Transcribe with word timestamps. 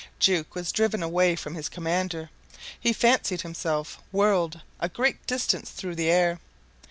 Jukes 0.17 0.55
was 0.55 0.71
driven 0.71 1.03
away 1.03 1.35
from 1.35 1.53
his 1.53 1.69
commander. 1.69 2.31
He 2.79 2.91
fancied 2.91 3.41
himself 3.43 3.99
whirled 4.11 4.61
a 4.79 4.89
great 4.89 5.27
distance 5.27 5.69
through 5.69 5.93
the 5.93 6.09
air. 6.09 6.39